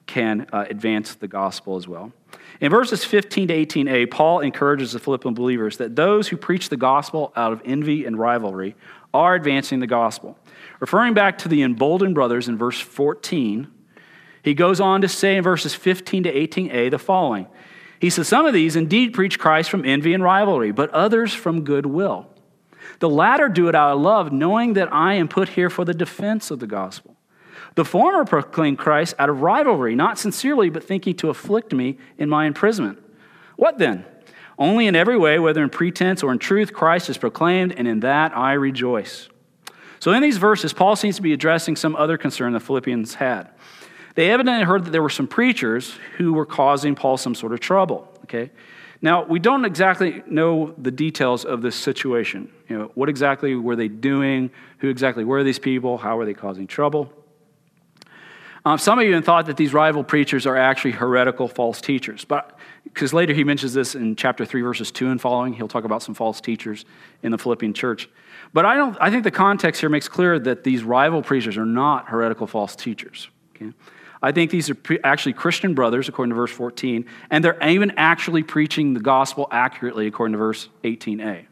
[0.07, 2.11] can uh, advance the gospel as well.
[2.59, 6.77] In verses 15 to 18a, Paul encourages the Philippian believers that those who preach the
[6.77, 8.75] gospel out of envy and rivalry
[9.13, 10.37] are advancing the gospel.
[10.79, 13.67] Referring back to the emboldened brothers in verse 14,
[14.43, 17.47] he goes on to say in verses 15 to 18a the following
[17.99, 21.63] He says, Some of these indeed preach Christ from envy and rivalry, but others from
[21.63, 22.27] goodwill.
[22.99, 25.93] The latter do it out of love, knowing that I am put here for the
[25.93, 27.15] defense of the gospel.
[27.75, 32.29] The former proclaimed Christ out of rivalry, not sincerely, but thinking to afflict me in
[32.29, 32.99] my imprisonment.
[33.55, 34.05] What then?
[34.57, 38.01] Only in every way, whether in pretense or in truth, Christ is proclaimed, and in
[38.01, 39.29] that I rejoice.
[39.99, 43.49] So, in these verses, Paul seems to be addressing some other concern the Philippians had.
[44.15, 47.59] They evidently heard that there were some preachers who were causing Paul some sort of
[47.59, 48.07] trouble.
[48.23, 48.51] Okay?
[49.01, 52.51] Now, we don't exactly know the details of this situation.
[52.67, 54.51] You know, what exactly were they doing?
[54.79, 55.97] Who exactly were these people?
[55.97, 57.11] How were they causing trouble?
[58.63, 62.25] Um, some of you even thought that these rival preachers are actually heretical false teachers.
[62.25, 65.83] But because later he mentions this in chapter 3, verses 2 and following, he'll talk
[65.83, 66.85] about some false teachers
[67.23, 68.07] in the Philippian church.
[68.53, 71.65] But I, don't, I think the context here makes clear that these rival preachers are
[71.65, 73.29] not heretical false teachers.
[73.55, 73.73] Okay?
[74.21, 77.93] I think these are pre- actually Christian brothers, according to verse 14, and they're even
[77.97, 81.45] actually preaching the gospel accurately, according to verse 18a.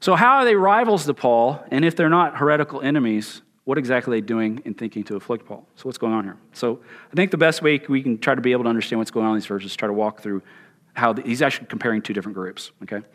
[0.00, 1.62] So, how are they rivals to Paul?
[1.70, 5.46] And if they're not heretical enemies, what exactly are they doing in thinking to afflict
[5.46, 5.64] Paul?
[5.76, 6.36] So, what's going on here?
[6.54, 6.80] So,
[7.12, 9.24] I think the best way we can try to be able to understand what's going
[9.24, 10.42] on in these verses is try to walk through
[10.94, 13.06] how the, he's actually comparing two different groups, okay?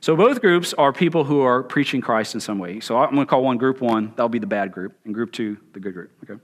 [0.00, 2.80] So, both groups are people who are preaching Christ in some way.
[2.80, 5.32] So, I'm going to call one group one, that'll be the bad group, and group
[5.32, 6.40] two, the good group, okay?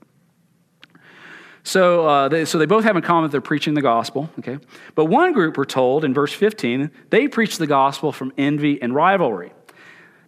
[1.63, 4.59] So, uh, they, so they both have in common that they're preaching the gospel, okay?
[4.93, 8.93] But one group, we're told in verse 15, they preach the gospel from envy and
[8.93, 9.51] rivalry.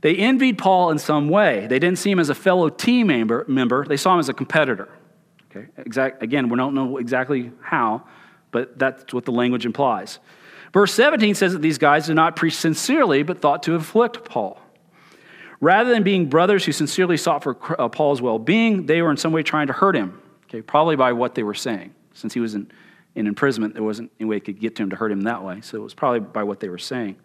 [0.01, 1.67] They envied Paul in some way.
[1.67, 3.85] They didn't see him as a fellow team member, member.
[3.85, 4.89] they saw him as a competitor.
[5.51, 5.67] Okay?
[5.77, 8.03] Exact, again, we don't know exactly how,
[8.51, 10.19] but that's what the language implies.
[10.73, 14.61] Verse 17 says that these guys did not preach sincerely, but thought to afflict Paul.
[15.59, 19.17] Rather than being brothers who sincerely sought for uh, Paul's well being, they were in
[19.17, 20.21] some way trying to hurt him.
[20.45, 21.93] Okay, probably by what they were saying.
[22.13, 22.71] Since he was in,
[23.15, 25.43] in imprisonment, there wasn't any way they could get to him to hurt him that
[25.43, 25.61] way.
[25.61, 27.17] So it was probably by what they were saying.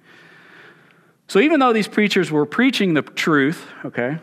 [1.29, 4.19] So even though these preachers were preaching the truth, okay,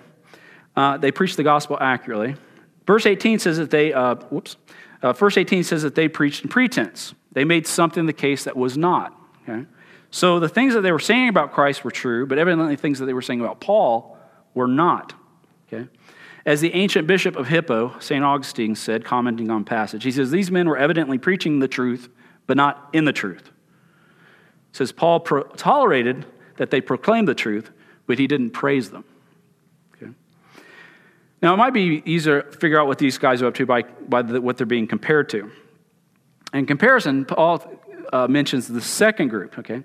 [0.75, 2.35] uh, they preached the gospel accurately.
[2.85, 4.57] Verse 18 says that they, uh, whoops,
[5.01, 7.13] uh, verse 18 says that they preached in pretense.
[7.31, 9.17] They made something the case that was not.
[9.43, 9.65] Okay?
[10.11, 13.05] So the things that they were saying about Christ were true, but evidently things that
[13.05, 14.17] they were saying about Paul
[14.53, 15.13] were not.
[15.67, 15.87] Okay?
[16.45, 18.23] As the ancient bishop of Hippo, St.
[18.23, 22.09] Augustine, said, commenting on passage, he says, These men were evidently preaching the truth,
[22.47, 23.51] but not in the truth.
[24.71, 26.25] He says, Paul pro- tolerated
[26.61, 27.71] that they proclaimed the truth,
[28.05, 29.03] but he didn't praise them.
[29.95, 30.11] Okay?
[31.41, 33.81] Now, it might be easier to figure out what these guys are up to by,
[33.81, 35.51] by the, what they're being compared to.
[36.53, 37.65] In comparison, Paul
[38.13, 39.81] uh, mentions the second group, okay?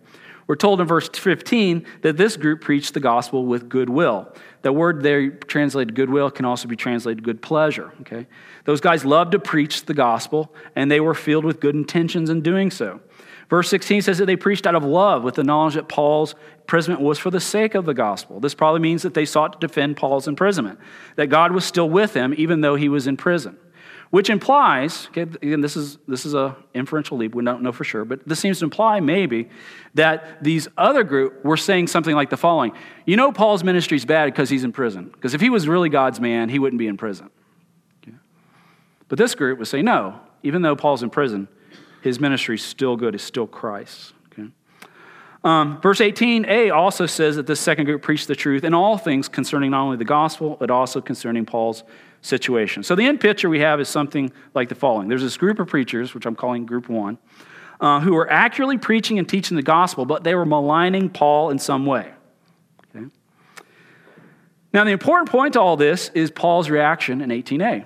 [0.46, 4.30] We're told in verse 15 that this group preached the gospel with goodwill.
[4.60, 7.90] The word there translated goodwill can also be translated good pleasure.
[8.02, 8.26] Okay?
[8.66, 12.42] Those guys loved to preach the gospel, and they were filled with good intentions in
[12.42, 13.00] doing so.
[13.48, 17.00] Verse 16 says that they preached out of love with the knowledge that Paul's imprisonment
[17.00, 18.40] was for the sake of the gospel.
[18.40, 20.80] This probably means that they sought to defend Paul's imprisonment,
[21.14, 23.56] that God was still with him even though he was in prison.
[24.10, 27.84] which implies, okay, again, this is, this is a inferential leap, we don't know for
[27.84, 29.48] sure, but this seems to imply maybe
[29.94, 32.72] that these other group were saying something like the following.
[33.04, 35.88] You know Paul's ministry is bad because he's in prison, because if he was really
[35.88, 37.30] God's man, he wouldn't be in prison.
[38.02, 38.16] Okay?
[39.08, 41.48] But this group was saying, no, even though Paul's in prison,
[42.06, 44.12] his ministry is still good, is still Christ.
[44.32, 44.48] Okay?
[45.42, 49.28] Um, verse 18a also says that this second group preached the truth in all things
[49.28, 51.82] concerning not only the gospel, but also concerning Paul's
[52.22, 52.84] situation.
[52.84, 55.66] So the end picture we have is something like the following there's this group of
[55.66, 57.18] preachers, which I'm calling group one,
[57.80, 61.58] uh, who were accurately preaching and teaching the gospel, but they were maligning Paul in
[61.58, 62.12] some way.
[62.94, 63.06] Okay?
[64.72, 67.84] Now, the important point to all this is Paul's reaction in 18a.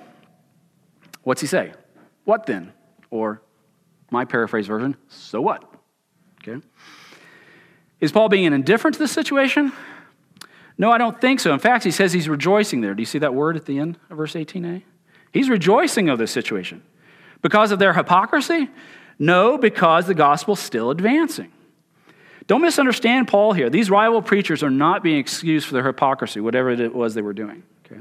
[1.22, 1.72] What's he say?
[2.24, 2.72] What then?
[3.10, 3.42] Or
[4.10, 5.64] my paraphrase version, so what?
[6.42, 6.64] Okay.
[8.00, 9.72] Is Paul being indifferent to the situation?
[10.78, 11.52] No, I don't think so.
[11.52, 12.94] In fact, he says he's rejoicing there.
[12.94, 14.82] Do you see that word at the end of verse 18a?
[15.32, 16.82] He's rejoicing of this situation.
[17.42, 18.68] Because of their hypocrisy?
[19.18, 21.52] No, because the gospel's still advancing.
[22.46, 23.70] Don't misunderstand Paul here.
[23.70, 27.34] These rival preachers are not being excused for their hypocrisy, whatever it was they were
[27.34, 27.62] doing.
[27.84, 28.00] Okay?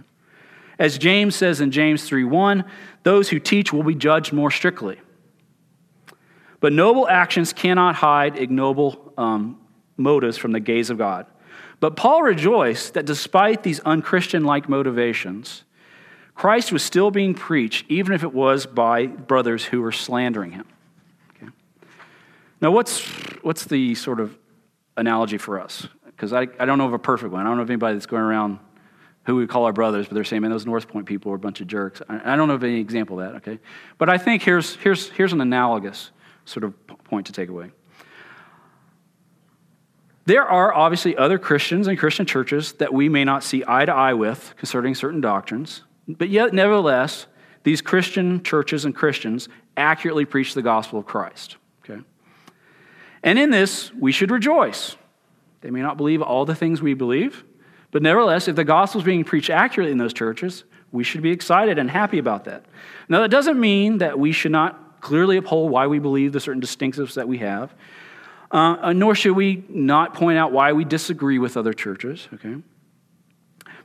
[0.79, 2.63] As James says in James 3:1,
[3.03, 4.99] those who teach will be judged more strictly.
[6.59, 9.59] But noble actions cannot hide ignoble um,
[9.97, 11.25] motives from the gaze of God.
[11.79, 15.63] But Paul rejoiced that despite these unchristian like motivations,
[16.35, 20.65] Christ was still being preached, even if it was by brothers who were slandering him.
[21.35, 21.51] Okay.
[22.61, 23.05] Now, what's,
[23.41, 24.37] what's the sort of
[24.97, 25.87] analogy for us?
[26.05, 27.41] Because I, I don't know of a perfect one.
[27.41, 28.59] I don't know of anybody that's going around
[29.23, 31.39] who we call our brothers, but they're saying, man, those North Point people are a
[31.39, 32.01] bunch of jerks.
[32.09, 33.59] I, I don't know of any example of that, okay?
[33.97, 36.11] But I think here's, here's, here's an analogous
[36.49, 36.73] sort of
[37.05, 37.71] point to take away.
[40.25, 43.91] There are obviously other Christians and Christian churches that we may not see eye to
[43.91, 47.25] eye with concerning certain doctrines, but yet, nevertheless,
[47.63, 51.57] these Christian churches and Christians accurately preach the gospel of Christ.
[51.83, 52.01] Okay?
[53.23, 54.95] And in this, we should rejoice.
[55.61, 57.43] They may not believe all the things we believe,
[57.91, 61.31] but nevertheless, if the gospel is being preached accurately in those churches, we should be
[61.31, 62.65] excited and happy about that.
[63.07, 66.61] Now, that doesn't mean that we should not clearly uphold why we believe the certain
[66.61, 67.73] distinctives that we have.
[68.51, 72.55] Uh, uh, nor should we not point out why we disagree with other churches, okay?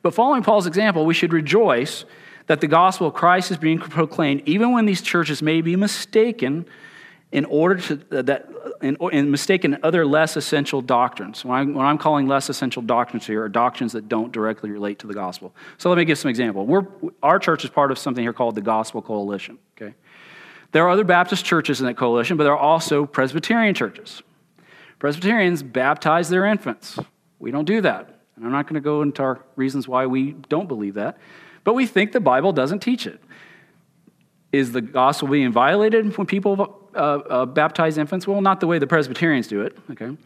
[0.03, 2.05] But following Paul's example, we should rejoice
[2.47, 6.67] that the gospel of Christ is being proclaimed, even when these churches may be mistaken
[7.33, 8.49] in order to uh, that
[8.81, 11.45] in, in mistaken other less essential doctrines.
[11.45, 15.01] When, I, when I'm calling less essential doctrines here, are doctrines that don't directly relate
[15.01, 15.55] to the gospel.
[15.79, 16.65] So let me give some example.
[16.65, 16.87] We're,
[17.23, 19.59] our church is part of something here called the Gospel Coalition.
[19.77, 19.95] Okay,
[20.75, 24.25] there are other Baptist churches in that coalition, but there are also Presbyterian churches.
[24.99, 26.99] Presbyterians baptize their infants.
[27.39, 28.09] We don't do that.
[28.35, 31.17] And I'm not going to go into our reasons why we don't believe that,
[31.63, 33.23] but we think the Bible doesn't teach it.
[34.51, 38.27] Is the gospel being violated when people uh, uh, baptize infants?
[38.27, 40.17] Well, not the way the Presbyterians do it, okay?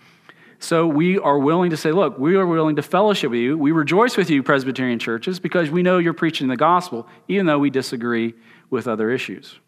[0.60, 3.58] So we are willing to say, look, we are willing to fellowship with you.
[3.58, 7.58] We rejoice with you, Presbyterian churches, because we know you're preaching the gospel, even though
[7.58, 8.32] we disagree
[8.70, 9.60] with other issues.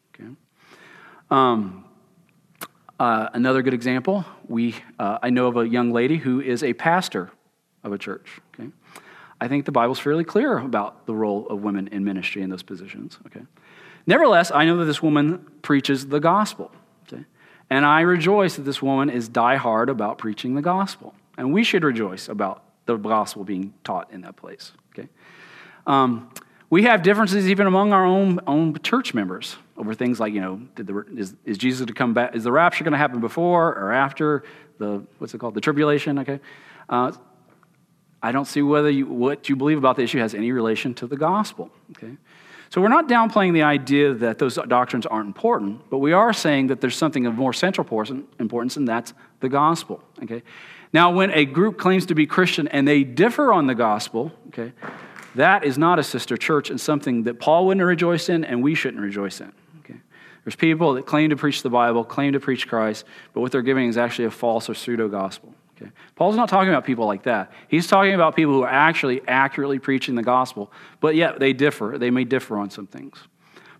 [1.30, 1.84] Um,
[2.98, 6.74] uh, another good example, we, uh, I know of a young lady who is a
[6.74, 7.30] pastor
[7.82, 8.40] of a church.
[8.54, 8.70] Okay?
[9.40, 12.62] I think the Bible's fairly clear about the role of women in ministry in those
[12.62, 13.18] positions.
[13.26, 13.40] Okay?
[14.06, 16.70] Nevertheless, I know that this woman preaches the gospel.
[17.06, 17.24] Okay?
[17.70, 21.14] And I rejoice that this woman is die-hard about preaching the gospel.
[21.38, 24.72] And we should rejoice about the gospel being taught in that place.
[24.92, 25.08] Okay?
[25.86, 26.30] Um,
[26.70, 30.62] we have differences even among our own, own church members over things like, you know,
[30.76, 32.34] the, is, is Jesus to come back?
[32.36, 34.44] Is the rapture going to happen before or after
[34.78, 36.20] the, what's it called, the tribulation?
[36.20, 36.38] Okay.
[36.88, 37.12] Uh,
[38.22, 41.06] I don't see whether you, what you believe about the issue has any relation to
[41.06, 41.70] the gospel.
[41.90, 42.16] Okay.
[42.68, 46.68] So we're not downplaying the idea that those doctrines aren't important, but we are saying
[46.68, 47.84] that there's something of more central
[48.38, 50.04] importance, and that's the gospel.
[50.22, 50.44] Okay.
[50.92, 54.72] Now, when a group claims to be Christian and they differ on the gospel, okay,
[55.34, 58.74] that is not a sister church and something that Paul wouldn't rejoice in and we
[58.74, 59.52] shouldn't rejoice in.
[59.80, 59.98] Okay?
[60.44, 63.62] There's people that claim to preach the Bible, claim to preach Christ, but what they're
[63.62, 65.54] giving is actually a false or pseudo gospel.
[65.76, 65.90] Okay?
[66.16, 67.52] Paul's not talking about people like that.
[67.68, 71.96] He's talking about people who are actually accurately preaching the gospel, but yet they differ.
[71.98, 73.18] They may differ on some things.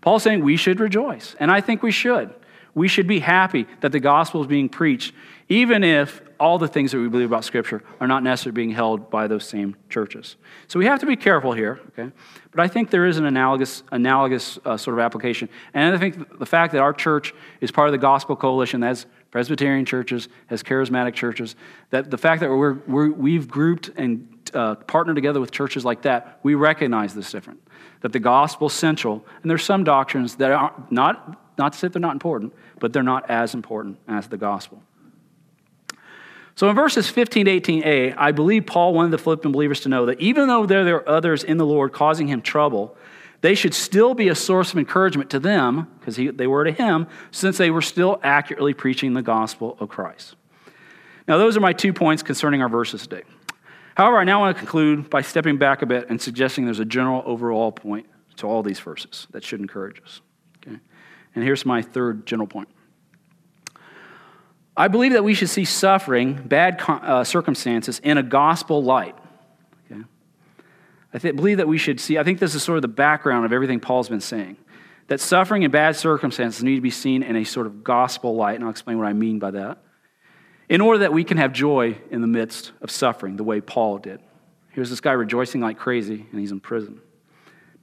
[0.01, 2.33] Paul's saying we should rejoice, and I think we should.
[2.73, 5.13] We should be happy that the gospel is being preached,
[5.49, 9.11] even if all the things that we believe about Scripture are not necessarily being held
[9.11, 10.37] by those same churches.
[10.67, 12.11] So we have to be careful here, okay?
[12.49, 15.49] But I think there is an analogous, analogous uh, sort of application.
[15.75, 19.05] And I think the fact that our church is part of the Gospel Coalition, that's
[19.29, 21.55] Presbyterian churches, has charismatic churches,
[21.91, 26.01] that the fact that we're, we're, we've grouped and uh, partnered together with churches like
[26.01, 27.61] that, we recognize this different.
[28.01, 32.01] That the gospel's central, and there's some doctrines that are not, not to say they're
[32.01, 34.81] not important, but they're not as important as the gospel.
[36.61, 40.05] So in verses 15 to 18a, I believe Paul wanted the Philippian believers to know
[40.05, 42.95] that even though there are others in the Lord causing him trouble,
[43.41, 47.07] they should still be a source of encouragement to them, because they were to him,
[47.31, 50.35] since they were still accurately preaching the gospel of Christ.
[51.27, 53.23] Now, those are my two points concerning our verses today.
[53.95, 56.85] However, I now want to conclude by stepping back a bit and suggesting there's a
[56.85, 58.05] general overall point
[58.35, 60.21] to all these verses that should encourage us.
[60.57, 60.77] Okay?
[61.33, 62.69] And here's my third general point.
[64.81, 69.15] I believe that we should see suffering, bad uh, circumstances, in a gospel light.
[69.85, 70.01] Okay?
[71.13, 73.45] I th- believe that we should see, I think this is sort of the background
[73.45, 74.57] of everything Paul's been saying.
[75.05, 78.55] That suffering and bad circumstances need to be seen in a sort of gospel light,
[78.55, 79.83] and I'll explain what I mean by that.
[80.67, 83.99] In order that we can have joy in the midst of suffering, the way Paul
[83.99, 84.19] did.
[84.71, 87.01] Here's this guy rejoicing like crazy, and he's in prison,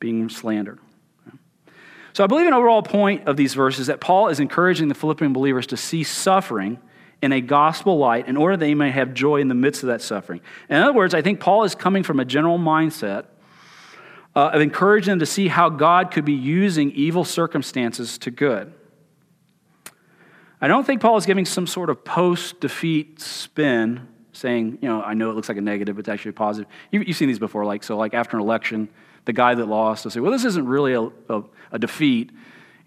[0.00, 0.80] being slandered.
[2.12, 5.32] So I believe an overall point of these verses that Paul is encouraging the Philippian
[5.32, 6.80] believers to see suffering
[7.20, 9.88] in a gospel light in order that they may have joy in the midst of
[9.88, 10.40] that suffering.
[10.68, 13.26] In other words, I think Paul is coming from a general mindset
[14.36, 18.72] uh, of encouraging them to see how God could be using evil circumstances to good.
[20.60, 25.02] I don't think Paul is giving some sort of post defeat spin saying, you know,
[25.02, 26.70] I know it looks like a negative, but it's actually positive.
[26.90, 28.88] You, have seen these before, like, so like after an election,
[29.24, 31.42] the guy that lost will say, well, this isn't really a, a,
[31.72, 32.30] a defeat.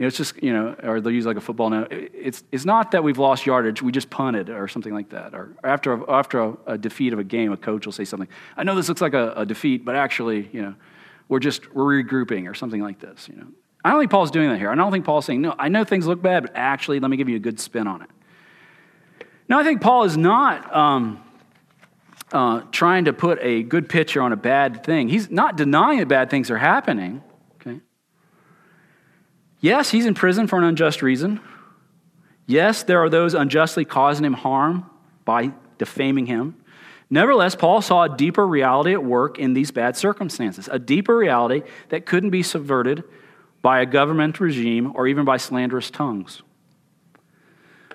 [0.02, 1.88] Know, it's just, you know, or they'll use like a football now.
[1.92, 5.34] It's, it's not that we've lost yardage, we just punted or something like that.
[5.34, 8.28] Or after, a, after a, a defeat of a game, a coach will say something.
[8.58, 10.76] I know this looks like a, a defeat, but actually, you know,
[11.30, 13.48] we're just, we're regrouping or something like this, you know.
[13.84, 14.70] I don't think Paul's doing that here.
[14.70, 17.18] I don't think Paul's saying, no, I know things look bad, but actually, let me
[17.18, 18.10] give you a good spin on it.
[19.50, 21.24] No, I think Paul is not um,
[22.32, 25.10] uh, trying to put a good picture on a bad thing.
[25.10, 27.24] He's not denying that bad things are happening.
[29.62, 31.40] Yes, he's in prison for an unjust reason.
[32.48, 34.90] Yes, there are those unjustly causing him harm
[35.24, 36.56] by defaming him.
[37.10, 41.62] Nevertheless, Paul saw a deeper reality at work in these bad circumstances, a deeper reality
[41.90, 43.04] that couldn't be subverted
[43.62, 46.42] by a government regime or even by slanderous tongues.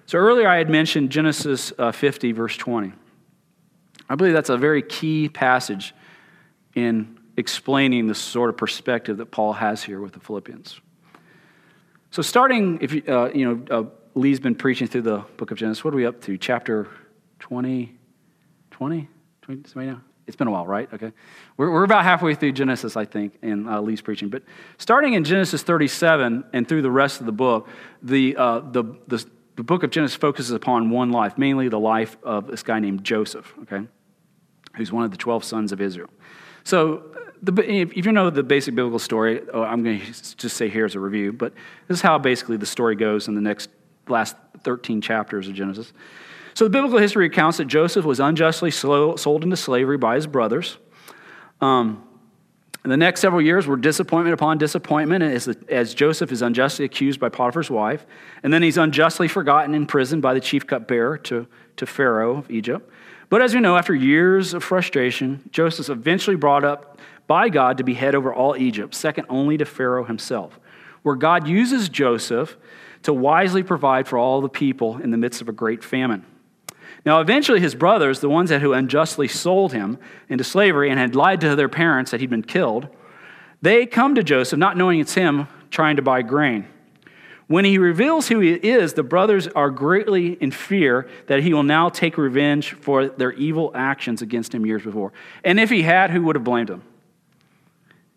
[0.04, 2.92] So earlier I had mentioned Genesis uh, 50, verse 20.
[4.08, 5.94] I believe that's a very key passage
[6.74, 10.80] in explaining the sort of perspective that Paul has here with the Philippians.
[12.16, 15.58] So, starting, if you, uh, you know, uh, Lee's been preaching through the book of
[15.58, 15.84] Genesis.
[15.84, 16.38] What are we up to?
[16.38, 16.88] Chapter
[17.40, 17.94] 20?
[18.70, 19.08] 20?
[19.42, 20.00] 20 somebody know?
[20.26, 20.88] It's been a while, right?
[20.94, 21.12] Okay.
[21.58, 24.30] We're, we're about halfway through Genesis, I think, in uh, Lee's preaching.
[24.30, 24.44] But
[24.78, 27.68] starting in Genesis 37 and through the rest of the book,
[28.02, 29.22] the, uh, the, the,
[29.56, 33.04] the book of Genesis focuses upon one life, mainly the life of this guy named
[33.04, 33.86] Joseph, okay?
[34.76, 36.08] who's one of the 12 sons of Israel.
[36.64, 40.68] So, the, if you know the basic biblical story, oh, I'm going to just say
[40.68, 41.52] here as a review, but
[41.88, 43.70] this is how basically the story goes in the next
[44.08, 45.92] last 13 chapters of Genesis.
[46.54, 50.78] So, the biblical history accounts that Joseph was unjustly sold into slavery by his brothers.
[51.60, 52.02] Um,
[52.90, 57.28] the next several years were disappointment upon disappointment as, as Joseph is unjustly accused by
[57.28, 58.06] Potiphar's wife.
[58.42, 62.50] And then he's unjustly forgotten in prison by the chief cupbearer to, to Pharaoh of
[62.50, 62.88] Egypt.
[63.28, 66.95] But as we know, after years of frustration, Joseph eventually brought up
[67.26, 70.58] by God to be head over all Egypt, second only to Pharaoh himself,
[71.02, 72.56] where God uses Joseph
[73.02, 76.24] to wisely provide for all the people in the midst of a great famine.
[77.04, 79.98] Now, eventually, his brothers, the ones that who unjustly sold him
[80.28, 82.88] into slavery and had lied to their parents that he'd been killed,
[83.62, 86.66] they come to Joseph, not knowing it's him trying to buy grain.
[87.46, 91.62] When he reveals who he is, the brothers are greatly in fear that he will
[91.62, 95.12] now take revenge for their evil actions against him years before.
[95.44, 96.82] And if he had, who would have blamed him?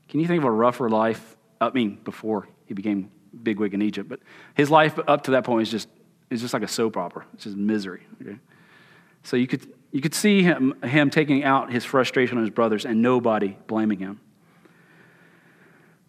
[0.09, 1.37] Can you think of a rougher life?
[1.61, 3.11] I mean, before he became
[3.43, 4.19] bigwig in Egypt, but
[4.55, 5.87] his life up to that point is just,
[6.29, 7.25] is just like a soap opera.
[7.33, 8.05] It's just misery.
[8.21, 8.37] Okay?
[9.23, 12.85] So you could, you could see him, him taking out his frustration on his brothers
[12.85, 14.19] and nobody blaming him.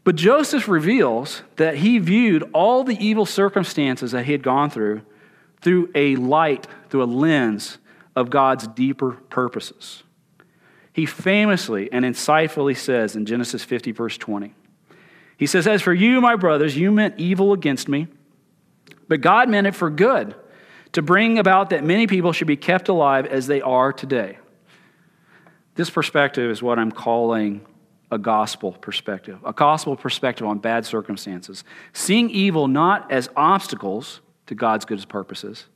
[0.03, 5.03] But Joseph reveals that he viewed all the evil circumstances that he had gone through
[5.61, 7.79] through a light, through a lens
[8.17, 10.03] of God's deeper purposes.
[10.93, 14.55] He famously and insightfully says in Genesis 50, verse 20,
[15.37, 18.09] he says, As for you, my brothers, you meant evil against me,
[19.09, 20.35] but God meant it for good
[20.93, 24.39] to bring about that many people should be kept alive as they are today.
[25.77, 27.65] This perspective is what I'm calling
[28.11, 31.65] a gospel perspective, a gospel perspective on bad circumstances.
[31.93, 35.67] Seeing evil not as obstacles to God's good purposes,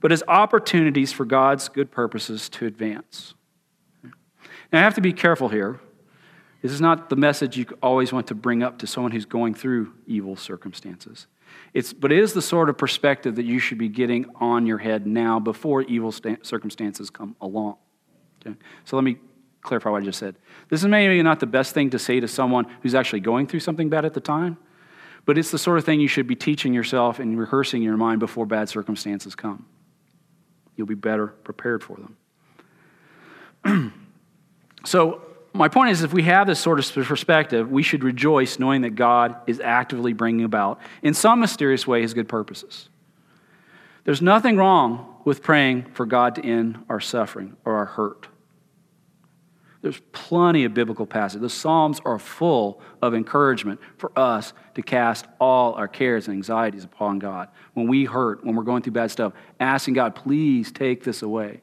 [0.00, 3.34] but as opportunities for God's good purposes to advance.
[4.72, 5.80] Now, I have to be careful here.
[6.62, 9.54] This is not the message you always want to bring up to someone who's going
[9.54, 11.26] through evil circumstances.
[11.72, 14.78] It's, but it is the sort of perspective that you should be getting on your
[14.78, 17.76] head now before evil circumstances come along.
[18.44, 18.56] Okay?
[18.84, 19.16] So let me
[19.62, 20.36] clarify what I just said.
[20.68, 23.60] This is maybe not the best thing to say to someone who's actually going through
[23.60, 24.58] something bad at the time,
[25.24, 27.96] but it's the sort of thing you should be teaching yourself and rehearsing in your
[27.96, 29.66] mind before bad circumstances come.
[30.76, 31.98] You'll be better prepared for
[33.64, 33.92] them.
[34.84, 35.22] so,
[35.52, 38.90] my point is if we have this sort of perspective, we should rejoice knowing that
[38.90, 42.88] God is actively bringing about, in some mysterious way, his good purposes.
[44.04, 48.28] There's nothing wrong with praying for God to end our suffering or our hurt.
[49.82, 51.40] There's plenty of biblical passages.
[51.40, 56.84] The Psalms are full of encouragement for us to cast all our cares and anxieties
[56.84, 57.48] upon God.
[57.72, 61.62] When we hurt, when we're going through bad stuff, asking God, please take this away.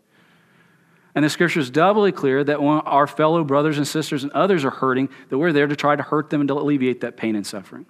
[1.17, 4.63] And the scripture is doubly clear that when our fellow brothers and sisters and others
[4.63, 7.35] are hurting, that we're there to try to hurt them and to alleviate that pain
[7.35, 7.87] and suffering.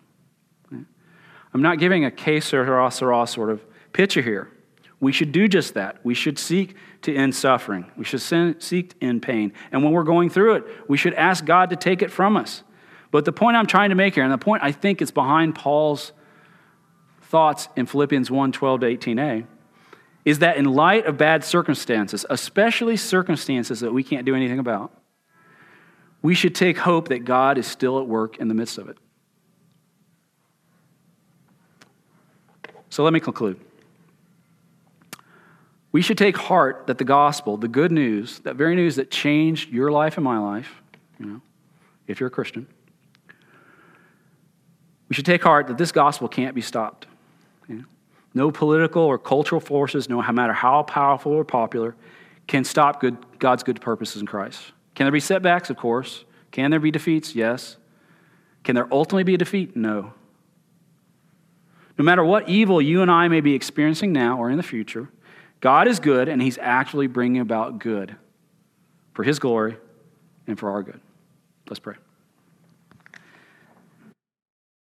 [0.72, 4.50] I'm not giving a case or sera sort of picture here.
[5.02, 5.98] We should do just that.
[6.06, 7.92] We should seek to end suffering.
[7.98, 9.52] We should seek to end pain.
[9.74, 12.64] And when we're going through it, we should ask God to take it from us.
[13.12, 15.54] But the point I'm trying to make here, and the point I think is behind
[15.54, 16.14] Paul's
[17.24, 19.48] thoughts in Philippians 1 12 to 18a,
[20.28, 24.92] is that in light of bad circumstances, especially circumstances that we can't do anything about,
[26.22, 28.98] we should take hope that God is still at work in the midst of it.
[32.90, 33.58] So let me conclude.
[35.94, 39.72] We should take heart that the gospel, the good news, that very news that changed
[39.72, 40.82] your life and my life,
[41.22, 41.42] you know,
[42.06, 42.68] if you're a Christian,
[45.08, 47.08] we should take heart that this gospel can't be stopped.
[48.38, 51.96] No political or cultural forces, no matter how powerful or popular,
[52.46, 54.74] can stop good, God's good purposes in Christ.
[54.94, 55.72] Can there be setbacks?
[55.72, 56.24] Of course.
[56.52, 57.34] Can there be defeats?
[57.34, 57.78] Yes.
[58.64, 59.76] Can there ultimately be a defeat?
[59.76, 60.14] No.
[61.98, 65.10] No matter what evil you and I may be experiencing now or in the future,
[65.60, 68.16] God is good, and He's actually bringing about good
[69.16, 69.78] for His glory
[70.46, 71.02] and for our good.
[71.68, 71.96] Let's pray.